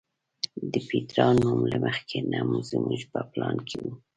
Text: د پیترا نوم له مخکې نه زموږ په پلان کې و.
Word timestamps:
د 0.71 0.73
پیترا 0.87 1.27
نوم 1.39 1.59
له 1.71 1.77
مخکې 1.85 2.17
نه 2.31 2.39
زموږ 2.69 3.01
په 3.11 3.19
پلان 3.31 3.55
کې 3.67 3.77
و. 3.83 3.87